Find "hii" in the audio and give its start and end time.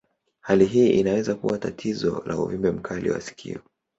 0.65-0.89